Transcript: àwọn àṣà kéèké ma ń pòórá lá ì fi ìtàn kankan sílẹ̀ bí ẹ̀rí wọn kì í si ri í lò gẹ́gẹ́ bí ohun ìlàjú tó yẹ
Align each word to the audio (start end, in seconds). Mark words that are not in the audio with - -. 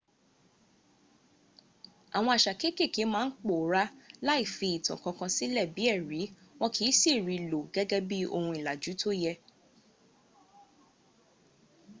àwọn 2.15 2.31
àṣà 2.37 2.51
kéèké 2.61 3.03
ma 3.13 3.19
ń 3.27 3.33
pòórá 3.43 3.83
lá 4.25 4.33
ì 4.43 4.45
fi 4.55 4.67
ìtàn 4.77 5.01
kankan 5.03 5.31
sílẹ̀ 5.37 5.71
bí 5.75 5.83
ẹ̀rí 5.95 6.21
wọn 6.59 6.71
kì 6.75 6.83
í 6.91 6.97
si 6.99 7.11
ri 7.25 7.35
í 7.41 7.47
lò 7.51 7.59
gẹ́gẹ́ 7.73 8.05
bí 8.09 8.17
ohun 8.35 8.55
ìlàjú 8.59 8.91
tó 9.01 9.09
yẹ 9.23 9.33